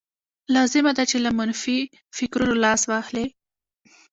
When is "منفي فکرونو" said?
1.39-2.55